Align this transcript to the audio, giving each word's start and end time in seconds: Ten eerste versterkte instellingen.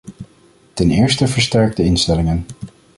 Ten 0.73 0.91
eerste 0.91 1.27
versterkte 1.27 1.83
instellingen. 1.83 2.45